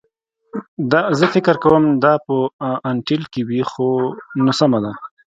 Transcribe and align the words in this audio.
زه 1.19 1.25
فکر 1.33 1.55
کوم 1.63 1.83
که 1.89 1.97
دا 2.03 2.13
په 2.25 2.35
انټیل 2.91 3.23
کې 3.31 3.41
وي 3.47 3.61
نو 4.43 4.51
سمه 4.59 4.79
ده 4.83 4.91